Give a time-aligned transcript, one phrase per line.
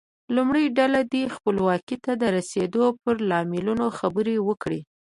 [0.35, 4.81] لومړۍ ډله دې خپلواکۍ ته د رسیدو پر لاملونو خبرې وکړي.